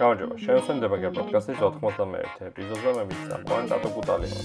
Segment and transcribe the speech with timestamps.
[0.00, 0.36] გამარჯობა.
[0.40, 4.38] შევსენდება გერ პოდკასტის 91 ეპიზოდზე მე მისწამყვან ტატო კუტალიო.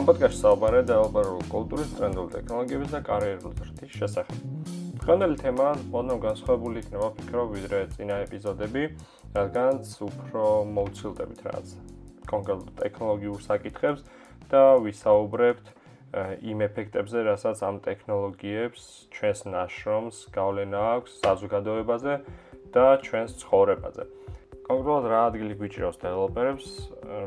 [0.00, 4.38] ამ პოდკასტში საუბარია დეველოპერულ კულტურის, ტრენდულ ტექნოლოგიების და კარიერულ ზრდის შესახებ.
[5.04, 8.82] დღევანდელი თემა მოდნო განსხვავებული იქნება ფიქრობ ვიდრე წინა ეპიზოდები,
[9.36, 11.66] რადგანაც უფრო მოვცილდებით რაც
[12.32, 14.00] კონკრეტულ ტექნოლოგიურ საკითხებს
[14.48, 15.66] და ვისაუბრებთ
[16.48, 18.82] იმ ეფექტებზე, რასაც ამ ტექნოლოგიებს
[19.12, 22.14] ჩვენს ნაშრომს გავლენა აქვს საზოგადოებაზე
[22.72, 24.23] და ჩვენს ცხოვრებაზე.
[24.64, 26.68] კონკრეტულად რა ადგილი გვიჭირავს დეველოპერებს,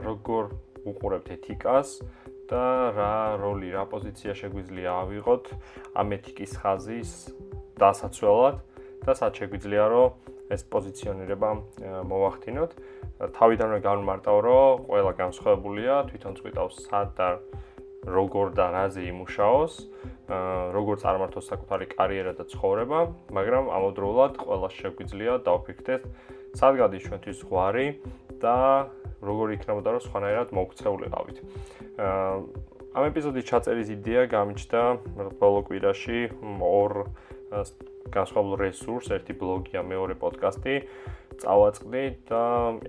[0.05, 0.47] როგორ
[0.89, 1.89] უყურებთ ეთიკას
[2.49, 2.63] და
[2.95, 5.51] რა როლი, რა პოზიცია შეგვიძლია ავიღოთ
[6.01, 7.11] ამ ეთიკის ხაზის
[7.77, 8.57] დასაცველად
[9.05, 11.49] და სად შეგვიძლია რომ ეს პოზიციონირება
[12.09, 12.71] მოვახდინოთ.
[13.37, 17.29] თავიდანვე განმარტავ, რომ ყველა განსხვავებულია, თვითონ წვითავს სად და
[18.07, 19.73] როგორ და რაზე იმუშაოს,
[20.73, 22.99] როგორ წარმართოს საკუთარი კარიერა და ცხოვრება,
[23.35, 26.03] მაგრამ ამავდროულად ყველა შეგვიძლია დავფიქრდეთ
[26.55, 27.87] სად გადის ჩვენთვის ზღვარი
[28.39, 28.57] და
[29.25, 31.37] როგორ იქნებოდა რომ სხვანაირად მოქცეულიყავით.
[32.97, 34.81] ამ ეპიზოდის ჩაწერის იდეა გამიჩნდა
[35.41, 36.19] ბოლო კვირაში
[36.61, 36.91] ორ
[38.07, 40.75] განსხვავებულ რესურს, ერთი ბლოგი და მეორე პოდკასტი
[41.41, 42.43] წავაწყდი და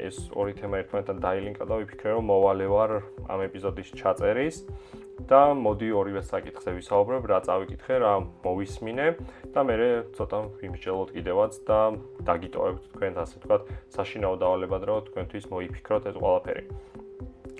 [0.09, 2.93] ეს ორი თემა ერთმანეთთან დაილინკა და ვიფიქრე რომ მოვალე ვარ
[3.29, 4.57] ამ ეპიზოდის ჩაწერის
[5.27, 8.13] და მოდი ორივე საკითხზე ვისაუბრებ, რა წავიკითხე, რა
[8.45, 9.07] მოვისმინე
[9.55, 9.75] და მე
[10.15, 11.81] ცოტა ვიმსჯელოთ კიდევაც და
[12.29, 13.63] დაგიტოვებთ თქვენ ასე ვთქვათ,
[13.99, 16.65] საშინაო დავალებად რომ თქვენთვის მოიფიქროთ ეს ყველაფერი.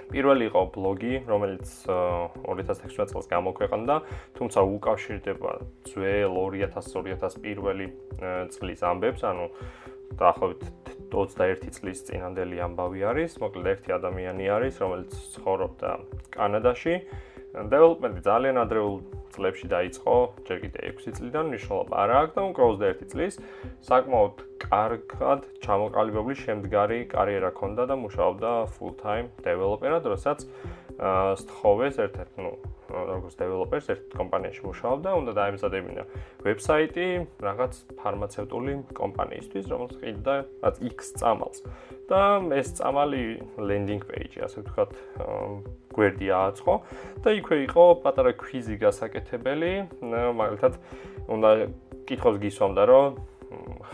[0.09, 1.69] პირველი იყო ბლოგი, რომელიც
[2.49, 3.97] 2016 წელს გამოქვეყნდა,
[4.41, 5.53] თუმცა უკავშირდება
[5.85, 7.93] ძველ 2000-2001
[8.49, 9.53] წლის ამბებს, ანუ
[10.17, 10.65] დაახლოებით
[11.13, 15.91] 21 წლის წინანდელი ამბავი არის, მოკლედ ერთი ადამიანი არის, რომელიც ცხოვრობდა
[16.33, 17.05] კანადაში
[17.55, 18.97] development-ი ძალიან ადრეულ
[19.33, 20.15] წლებში დაიწყო,
[20.49, 23.35] ჯერ კიდე 6 წლიდან, მნიშვნელობა არ აქვს და უკრავს და 1 წლის
[23.89, 30.39] საკმაოდ კარგად ჩამოყალიბებული შემდგარი კარიერა ჰქონდა და მუშაობდა full-time developer-ად, როდესაც
[30.99, 32.51] სთხოვეს ერთ-ერთ, ну,
[32.89, 36.03] როგორც developer-ს ერთ კომპანიაში მუშაობდა, უნდა დაემზადებინა
[36.43, 37.07] ვებსაიტი
[37.45, 41.59] რაღაც ფარმაცევტული კომპანიისთვის, რომელიც ყიდდა რაც X წამალს.
[42.09, 43.23] და ეს წამალი
[43.61, 44.93] landing page-ი, ასე ვთქვათ,
[45.93, 46.75] გვერდი ააწყო
[47.21, 49.73] და იქვე იყო პატარა კვიზი გასაკეთებელი,
[50.41, 50.73] მაგალითად,
[51.29, 51.51] უნდა
[52.09, 53.21] კითხოს გისვამდა, რომ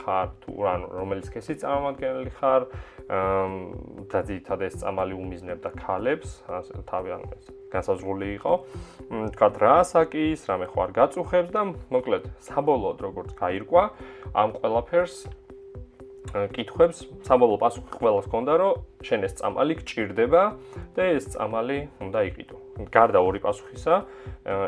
[0.01, 2.63] ხარ თუ ან რომელიც კესი წარმომადგენელი ხარ,
[3.05, 6.41] და ძირითადად ეს წამალი უმიზნებდა ქალებს,
[6.89, 8.53] თავი ან ეს განსაზღვრული იყო.
[9.35, 11.63] თქვათ რა ასაკის, რამე ხო არ გაწუხებს და
[11.93, 13.83] მოკლედ საბოლოოდ როგორც გაირკვა
[14.33, 15.17] ამ ყველაფერს
[16.35, 18.73] კითხვებს საბოლოო პასუხი ყველას ჰქონდა, რომ
[19.05, 20.43] შენ ეს წამალი გჭირდება
[20.97, 22.64] და ეს წამალი უნდა იყიდო.
[22.91, 23.95] გარდა ორი პასუხისა,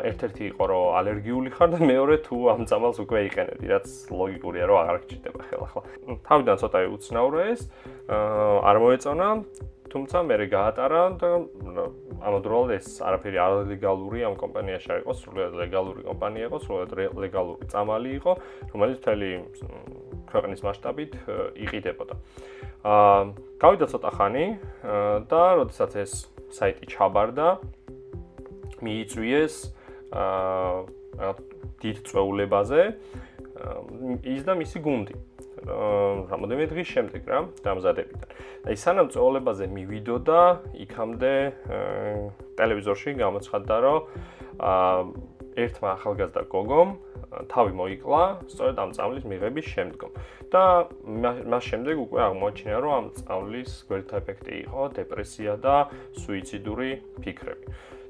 [0.09, 4.77] ერთ-ერთი იყო, რომ ალერგიული ხარ და მეორე თუ ამ წამალს უკვე იყენებდი, რაც ლოგიკურია, რომ
[4.83, 5.81] აღარ გჭირდება ხელახლა.
[6.27, 7.61] თავიდან ცოტა უცნაურა ეს,
[8.07, 9.27] არ მოეწონა,
[9.87, 11.29] თუმცა მე გაატარა და
[12.19, 16.91] ამავდროულად ეს არაფერი არ ლეგალური ამ კომპანიაში არ იყო, სრულიად ლეგალური კომპანია იყო, სრულიად
[17.23, 18.31] ლეგალური წამალი იყო,
[18.73, 19.29] რომელიც მთელი
[20.27, 21.11] ქვეყნის მასშტაბით
[21.65, 22.13] იყიდებოდა.
[22.87, 23.19] აა
[23.63, 24.45] გავიდა ცოტა ხანი
[25.31, 26.13] და როდესაც ეს
[26.51, 27.47] საიტი ჩაბარდა,
[28.85, 29.55] მიიწვიეს
[30.17, 31.31] აა
[31.81, 32.81] დიდ წვეულებაზე
[34.33, 35.15] ის და მისი გუნდი.
[35.67, 38.29] რამოდენიმე დღის შემდეგ რა დამზადებიდან.
[38.69, 40.41] აი სანამ წვეულებაზე მივიდოდა,
[40.85, 41.33] იქამდე
[42.57, 43.97] ტელევიზორში გამოცხადდა, რომ
[44.61, 44.97] აა
[45.57, 46.89] ერთმა ახალგაზრდა გოგომ
[47.49, 48.21] თავი მოიკლა
[48.53, 50.11] სწორედ ამ წამლის მიღების შემდგომ.
[50.47, 50.87] და
[51.51, 55.75] მას შემდეგ უკვე აღმოაჩინა, რომ ამ წამლის გვერდთა ეფექტი იყო დეპრესია და
[56.23, 57.65] სუიციდური ფიქრები.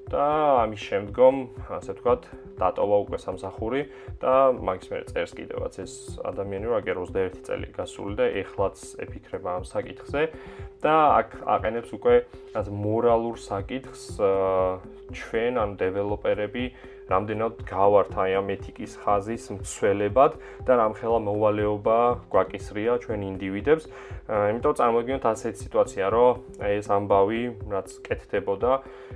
[0.07, 0.25] და
[0.63, 1.35] ამის შემდგომ,
[1.77, 3.81] ასე ვთქვათ, დატოვა უკვე სამსახური
[4.21, 5.93] და მაგის მერე წერს კიდევაც ეს
[6.25, 10.21] ადამიანი, რომ აგერ 21 წელი გასული და ეხლაც ეფიქრება ამ საკითხზე
[10.81, 12.15] და აქ აყენებს უკვე
[12.55, 14.03] რაც მორალურ საკითხს
[15.17, 16.65] ჩვენ ან დეველოპერები
[17.07, 20.37] რამდენად გავართ აი ამ ეთიკის ხაზის მცველებად
[20.67, 21.97] და რამხელა მოვალეობა
[22.31, 23.83] გვაკისრია ჩვენ ინდივიდებს.
[24.27, 26.31] იმიტომ წარმოგიდგენთ ასეთ სიტუაცია, რომ
[26.67, 28.71] ეს ამბავი, რაც კეთდებოდა,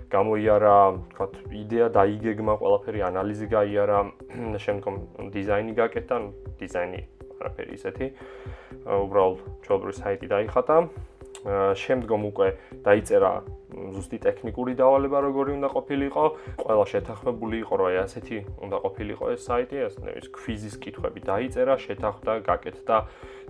[0.07, 0.77] გამოიარა,
[1.11, 3.99] თქვათ, იდეა დაიგეგმა ყველაფერი, ანალიზი გაიარა,
[4.65, 4.95] შემდგომ
[5.35, 6.15] დიზაინი გაკეთდა,
[6.63, 7.01] დიზაინი
[7.41, 8.05] არაფერი ისეთი.
[8.81, 10.77] უბრალოდ ჩობრი საიტი დაიხატა.
[11.41, 12.47] შემდგომ უკვე
[12.85, 13.31] დაიწერა
[13.91, 16.23] ზუსტი ტექნიკური დავალება როგორი უნდა ყოფილიყო,
[16.61, 21.73] ყველა შეთანხმებული იყო, რომ აი ასეთი უნდა ყოფილიყო ეს საიტი, ეს ნევის კვიზის კითხვები დაიწერა,
[21.85, 22.97] შეთანხმდა, გაკეთდა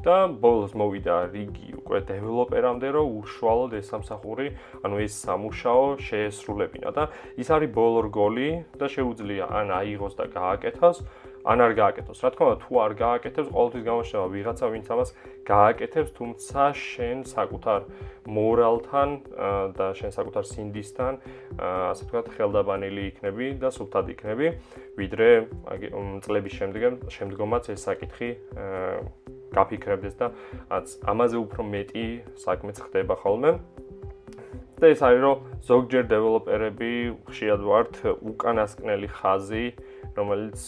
[0.02, 4.48] და ბოლოს მოვიდა რიგი უკვე დეველოპერამდე, რომ უშუალოდ ეს სამსახური,
[4.82, 7.04] ანუ ეს სამუშაო შეესრულებინა და
[7.38, 8.50] ის არის ბოლო რგოლი
[8.82, 10.98] და შეუძლია ან აიღოს და გააკეთოს,
[11.46, 12.20] ან არ გააკეთოს.
[12.22, 15.10] რა თქმა უნდა, თუ არ გააკეთებს, ყოველთვის გამოჩნდება ვიღაცა, ვინც ამას
[15.46, 17.82] გააკეთებს, თუმცა შენ საკუთარ
[18.30, 19.10] მორალთან
[19.78, 21.14] და შენ საკუთარ სინდისთან,
[21.92, 24.48] ასე ვთქვათ, ხელდაბანილი იქნები და სულთად იქნები,
[25.02, 25.30] ვიდრე
[26.22, 28.30] წლების შემდეგ შემდგომაც ეს საკითხი
[29.52, 30.28] გაფიქრებდეს და
[31.12, 32.06] ამაზე უფრო მეტი
[32.40, 33.52] საქმეც ხდება ხოლმე.
[34.82, 36.92] და ეს არის რომ ზოგჯერ დეველოპერები
[37.30, 37.98] ხშირად ვართ
[38.32, 39.66] უკანასკნელი ხაზი
[40.18, 40.62] რომელიც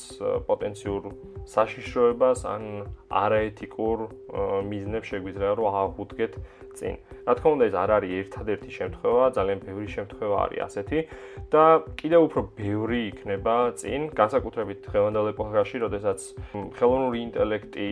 [0.47, 1.07] პოტენციურ
[1.49, 2.63] საშიშროებას ან
[3.09, 4.03] არაეთიკურ
[4.69, 6.37] მიზნებს შეგვიძლია რომ აღუდგეთ
[6.77, 6.95] წინ.
[7.25, 10.99] რა თქმა უნდა ეს არ არის ერთადერთი შემთხვევა, ძალიან ბევრი შემთხვევა არის ასეთი
[11.53, 11.63] და
[11.99, 16.19] კიდევ უფრო ბევრი იქნება წინ, განსაკუთრებით დღევანდელ ეპოქაში, როდესაც
[16.77, 17.89] ხელოვნური ინტელექტი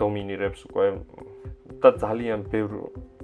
[0.00, 0.86] დომინირებს უკვე
[1.80, 2.78] და ძალიან ბევრი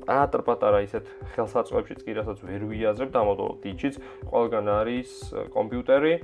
[0.06, 3.94] პატარ-პატარა ისეთ ხელსაწყოებშიც კი რასაც ვერ ვიაზრებ და ამოდო დიჩიც
[4.30, 5.10] ყველგან არის
[5.56, 6.14] კომპიუტერი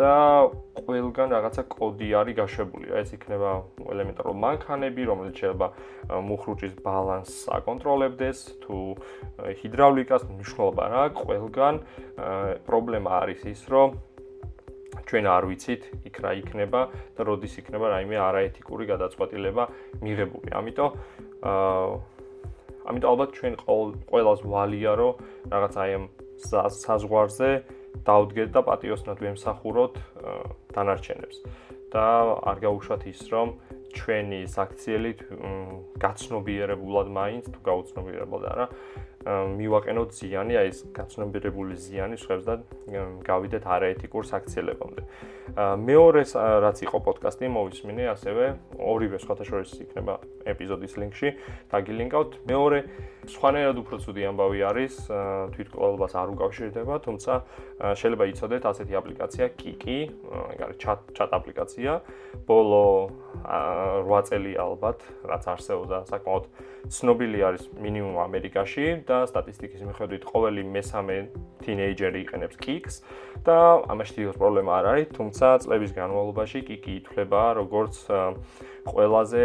[0.00, 0.14] და
[0.86, 2.86] ყველგან რაღაცა კოდი არის გაშვებული.
[2.96, 3.50] ეს იქნება
[3.92, 5.68] ელემენტარული მანქანები, რომელიც შეიძლება
[6.26, 8.76] მუხრუჭის ბალანსს აკონტროლებდეს, თუ
[9.60, 11.74] ჰიდრავლიკას მნიშვნელობა რა, ყველგან
[12.66, 13.88] პრობლემა არის ის, რომ
[15.06, 16.80] ჩვენ არ ვიცით იქ რა იქნება
[17.14, 19.64] და როდის იქნება რაიმე არაეთიკური გადაწყვეტილება
[20.02, 20.50] მიღებული.
[20.50, 20.90] ამიტომ
[21.46, 22.15] აა
[22.90, 25.12] ამიტომ ალბათ ჩვენ ყოველას ვალია რომ
[25.52, 26.04] რაღაც აი ამ
[26.82, 27.50] საზღვარზე
[28.06, 29.94] დაუდგეთ და პატიოსნად ვემსახუროთ
[30.76, 31.36] დანარჩენებს
[31.94, 32.06] და
[32.50, 33.48] არ გაუშვათ ის რომ
[33.96, 35.12] ჩვენი საქციელი
[36.04, 38.66] გაცნობიერებულად მაინც თუ გაუცნობიერებულად არა
[39.26, 42.54] მივაყენოთ ზიანი, აი ეს გაცნობიერებული ზიანი შეხებს და
[43.26, 45.02] გავიდეთ არაეთიკურ საქციელებამდე.
[45.82, 46.22] მეორე
[46.62, 48.44] რაც იყო პოდკასტი, მოვისმინე ასევე
[48.78, 50.14] ორივე სხვათაშორის იქნება
[50.46, 51.28] ეპიზოდის ლინკში,
[51.72, 52.30] დაგილინკავთ.
[52.46, 52.78] მეორე
[53.26, 54.94] სხვანაირად უფრო ცუდი ამბავი არის,
[55.54, 57.32] თვითკვლელობას არ უკავშირდება, თუმცა
[57.98, 59.98] შეიძლება იცოდეთ ასეთი აპლიკაცია Kiki,
[60.54, 61.90] ეგ არის chat chat აპლიკაცია.
[62.46, 63.10] ბოლო
[64.06, 66.44] 8 წელი ალბათ, რაც არსებობდა საკმაოდ
[66.86, 71.16] ცნობილი არის მინიმუმ ამერიკაში და სტატისტიკის მიხედვით ყოველი მესამე
[71.66, 72.94] თინეიჯერი იყენებს Kicks
[73.42, 77.94] და ამაში თვითონ პრობლემა არ არის, თუმცა წლების განმავლობაში Kiki ითვლება როგორც
[78.86, 79.42] ყველაზე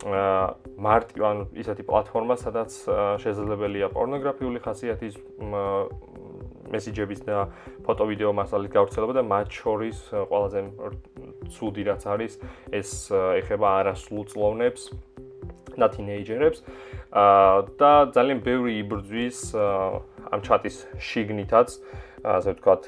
[0.00, 2.72] მარტივ ან ისეთი პლატფორმა, სადაც
[3.20, 5.18] შესაძლებელია პორნოგრაფიული ხასიათის
[6.70, 7.50] მესიჯების და
[7.84, 10.60] ფოტო-ვიდეო მასალის გავრცელება და მათ შორის ყველაზე
[11.52, 12.32] ცუდი რაც არის,
[12.72, 14.82] ეს ეხება არასრულწლოვნებს
[15.76, 16.58] და თინეიჯერებს.
[17.10, 19.38] აა და ძალიან ბევრი იბრძვის
[20.30, 21.68] ამ ჩატის შიგნითაც,
[22.22, 22.82] ასე ვთქვათ,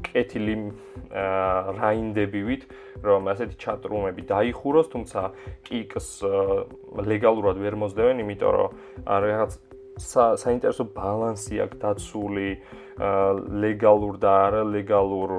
[0.00, 0.54] კეთილი
[1.78, 2.62] რაინდებივით,
[3.04, 5.20] რომ ასეთი ჩატრუმები დაიხუროს, თუმცა
[5.66, 6.08] კიკს
[7.10, 8.70] ლეგალურად ვერ მოძდევენ, იმიტომ რომ
[9.06, 9.52] რაღაც
[10.40, 12.50] საინტერესო ბალანსი აქვს დაცული
[13.64, 15.30] ლეგალურ და არალეგალურ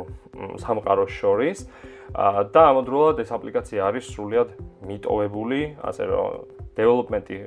[0.61, 1.65] სამყაროს შორის.
[2.13, 4.49] და ამავდროულად ეს აპლიკაცია არის სრულიად
[4.85, 6.45] მიტოვებული, ასე რომ
[6.77, 7.37] დეველოპმენტი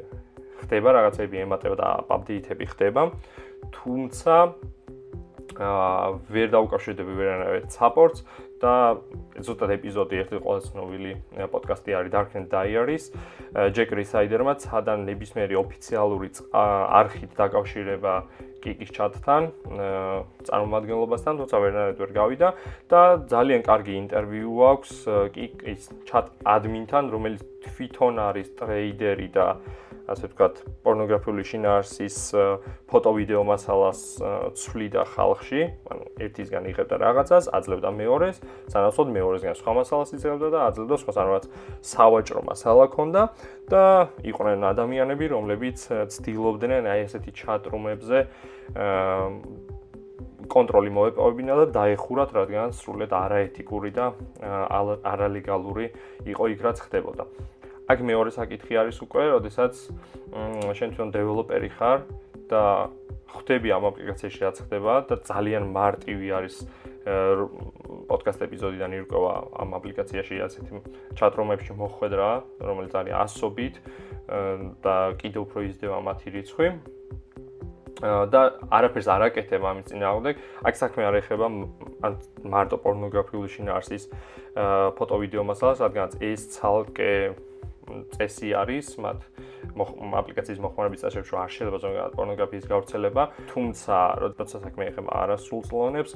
[0.66, 3.02] ხდება, რაღაცები ემატება და აპდეიტები ხდება.
[3.70, 4.34] თუმცა
[5.56, 8.24] ვერ დაუკავშირდება ვერანაირ support-ს
[8.60, 8.74] და
[9.40, 11.12] ზუსტად ეპიზოდი ერთი ყველაზე ცნობილი
[11.52, 13.12] პოდკასტი არის Dark and Diaries.
[13.76, 18.14] Jack Rhysider-მა ცადან ნებისმიერი ოფიციალური არქით დაკავშირება
[18.66, 19.42] კიკის ჩატთან,
[20.50, 22.48] წარმომადგენლობასთან, თუმცა ვერანაირად ვერ გავიდა
[22.90, 24.92] და ძალიან კარგი ინტერვიუ აქვს
[25.38, 29.46] კიკის ჩატ ადმინთან, რომელიც თვითონ არის ტრეიდერი და
[30.06, 32.16] ასე ვთქვათ, პორნოგრაფიული შინაარსის
[32.86, 34.00] ფოტო-ვიდეო მასალას
[34.54, 38.38] ცვლიდა ხალხში, ანუ ერთისგან იღებდა რაღაცას, აძლევდა მეორეს,
[38.70, 41.44] სანაცვლოდ მეორესგან სხვა მასალას იღებდა და აძლევდა სხვა სანაცვლოდ
[41.90, 43.22] სავაჭრო მასალა ქონდა
[43.66, 43.84] და
[44.30, 45.78] იყვნენ ადამიანები, რომლებიც
[46.14, 48.18] ცდილობდნენ აი ესეთი ჩატრუმებზე
[50.46, 54.14] კონტროლი მოეპოვებინა და დაეხურათ, რადგან სრულიად არაეთიკური და
[55.12, 55.86] არალეგალური
[56.30, 57.24] იყო იქ რაც ხდებოდა.
[57.86, 59.74] აქ მეორე საკითხი არის უკვე, როდესაც
[60.74, 61.98] შენ თვითონ დეველოპერი ხარ
[62.50, 62.62] და
[63.30, 66.56] ხვდები ამ აპლიკაციაში რაც ხდება და ძალიან მარტივი არის
[68.10, 69.32] პოდკასტ ეპიზოდიდან ირკვევა
[69.62, 70.82] ამ აპლიკაციაში ასეთი
[71.18, 72.28] ჩატრომებში მოხვედრა,
[72.66, 73.74] რომელიც არის ასობით
[74.82, 76.68] და კიდევ უფრო იზრდება მათი რიცხვი.
[78.02, 80.34] და არაფერს არ აკეთებ ამის წინააღმდეგ.
[80.68, 81.46] აქ საქმე არ ეხება
[82.04, 82.12] ან
[82.44, 84.04] მარტო პორნოგრაფიული შინაარსის
[85.00, 87.12] ფოტო-ვიდეო მასალას, რადგან ეს ცალკე
[88.16, 89.20] წესი არის მათ
[89.76, 93.22] აპლიკაციის მოხმარების წესებში არ შეიძლება ზოგადად პორნოგრაფიის გავრცელება,
[93.52, 96.12] თუმცა როდესაც საქმე ეხება არასრულწლოვნებს,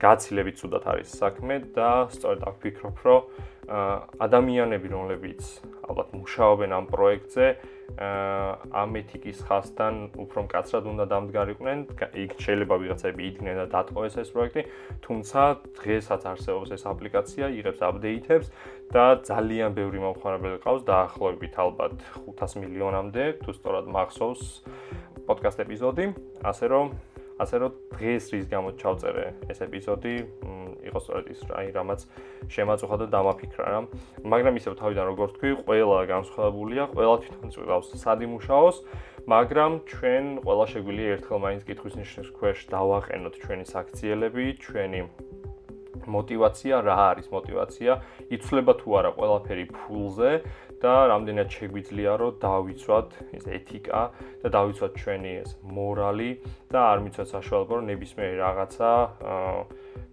[0.00, 3.22] გაცილებით ცუდად არის საქმე და სწორედ აქ ვფიქრობ, რომ
[3.70, 5.42] ადამიანები, რომლებიც
[5.86, 7.46] ალბათ მუშაობენ ამ პროექტზე,
[8.00, 9.94] ამ ეთიკის ხასთან
[10.24, 11.78] უფრო მკაცრად უნდა დამდგარიყვნენ.
[12.24, 14.62] იქ შეიძლება ვიღაცები იდგნენ და დატყოეს ეს პროექტი,
[15.06, 15.40] თუმცა
[15.78, 18.46] დღესაც არსებობს ეს აპლიკაცია, იღებს აპდეიტებს
[18.90, 21.94] და ძალიან ბევრი მომხმარებელი ყავს დაახლოებით ალბათ
[22.26, 24.42] 500 მილიონამდე, თუ სწორად მახსოვს
[25.30, 26.04] პოდკასტ ეპიზოდი,
[26.42, 26.86] ასე რომ
[27.40, 30.14] ასე რომ დღეს რის გამო ჩავწერე ეს ეპიზოდი,
[30.88, 32.00] იყო სწორედ ის, აი რამაც
[32.52, 33.80] შემაწუხა და დამაფიქრა რა.
[34.28, 38.76] მაგრამ ისევ თავიდან როგორ თქვი, ყველა განსხვავებულია, ყველა თვითონ წვავს სადიმუშაოს,
[39.30, 45.00] მაგრამ ჩვენ ყველა შეგვიძლია ერთხელ მაინც კითხვის ნიშნის ქვეშ დავაყენოთ ჩვენი საქციელები, ჩვენი
[46.16, 48.00] мотивация რა არის мотивация
[48.36, 50.32] იცვლება თუ არა ყველაფერი ფულზე
[50.82, 54.00] და რამდენად შეგვიძლია რომ დავიცვათ ეს ეთიკა
[54.42, 56.30] და დავიცვათ ჩვენი ეს მორალი
[56.72, 58.90] და არ მიცვათ საშუალება რომ ნებისმიერი რაღაცა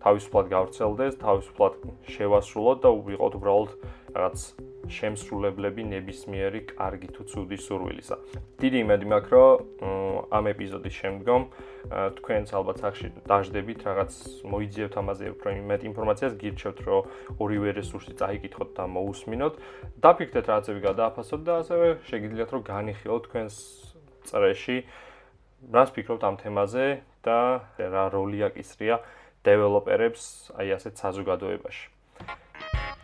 [0.03, 1.73] თავისუფლად გავრცელდეს, თავისუფლად
[2.15, 3.71] შევასრულოთ და ვიყოთ უბრალოდ
[4.17, 4.43] რაღაც
[4.97, 8.15] შემსრულებლები ნებისმიერი კარგი თუ ცუდი სურვილისა.
[8.61, 11.41] დიდი იმედი მაქვს, რომ ამ ეპიზოდის შემდგომ
[11.87, 14.11] თქვენც ალბათ სახში დაждდებით, რაღაც
[14.43, 17.01] მოიძიებთ ამაზე უფრო მეტ ინფორმაციას, გირჩევთ, რომ
[17.39, 19.53] ორივე რესურსი წაიკითხოთ და მოусმინოთ.
[20.03, 23.55] დაფიქრდეთ რაღაცები გადააფასოთ და ასევე შეგიძლიათ რომ განიხილოთ თქვენს
[24.27, 24.77] წრეში
[25.73, 27.39] რას ფიქრობთ ამ თემაზე და
[27.79, 28.99] რა როლი აკისრია
[29.47, 31.85] დეველოპერებს აი ასეთ საზოგადოებაში.